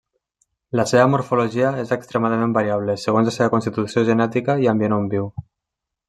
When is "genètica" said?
4.11-4.57